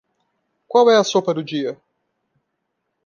[0.67, 1.77] Qual é a sopa do dia?